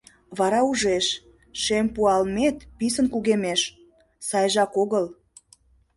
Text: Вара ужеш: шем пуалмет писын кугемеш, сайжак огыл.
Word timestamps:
Вара 0.37 0.59
ужеш: 0.69 1.05
шем 1.61 1.85
пуалмет 1.95 2.57
писын 2.77 3.07
кугемеш, 3.13 3.61
сайжак 4.27 4.71
огыл. 4.83 5.05